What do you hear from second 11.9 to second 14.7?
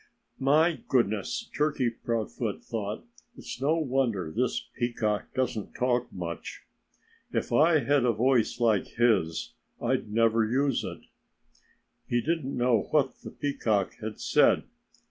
He didn't know what the peacock had said.